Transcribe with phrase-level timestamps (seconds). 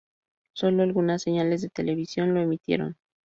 [0.55, 2.97] Solo algunas señales de televisión lo emitieron.